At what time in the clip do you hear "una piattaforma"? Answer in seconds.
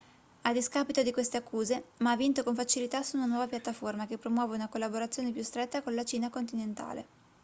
3.19-4.07